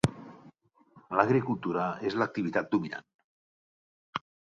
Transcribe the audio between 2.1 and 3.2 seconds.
és l'activitat dominant.